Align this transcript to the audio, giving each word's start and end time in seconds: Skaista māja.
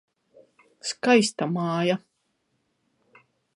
Skaista 0.91 1.47
māja. 1.59 1.99